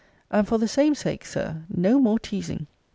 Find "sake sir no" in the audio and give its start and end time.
0.95-1.99